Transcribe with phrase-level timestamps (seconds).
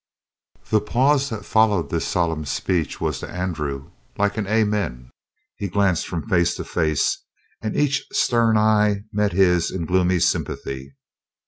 [0.71, 5.11] The pause that followed this solemn speech was to Andrew like an amen.
[5.57, 7.23] He glanced from face to face,
[7.61, 10.95] and each stern eye met his in gloomy sympathy.